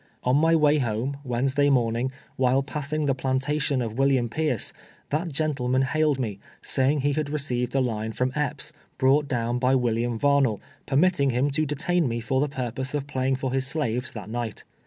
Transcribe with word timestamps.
On 0.23 0.35
my 0.35 0.55
way 0.55 0.79
home, 0.79 1.17
Wednesday 1.23 1.69
morning, 1.69 2.11
while 2.35 2.63
i)assing 2.63 3.05
the 3.05 3.13
jdantation 3.13 3.85
of 3.85 3.99
William 3.99 4.29
Pierce, 4.29 4.73
that 5.09 5.27
gentleman 5.31 5.83
hailed 5.83 6.17
me, 6.19 6.39
saying 6.63 7.01
he 7.01 7.13
had 7.13 7.29
received 7.29 7.75
a 7.75 7.79
line 7.81 8.11
from 8.11 8.31
Epps, 8.33 8.73
brought 8.97 9.27
down 9.27 9.59
by 9.59 9.75
William 9.75 10.17
Varnell, 10.17 10.59
per 10.87 10.95
mitting 10.95 11.29
him 11.29 11.51
to 11.51 11.67
detain 11.67 12.07
me 12.07 12.19
f(^r 12.19 12.41
the 12.41 12.49
pui 12.49 12.73
jDOse 12.73 12.95
of 12.95 13.05
playing 13.05 13.35
for 13.35 13.53
his 13.53 13.67
slaves 13.67 14.11
that 14.13 14.27
night. 14.31 14.63